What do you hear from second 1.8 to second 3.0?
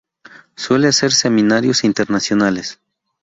internacionales.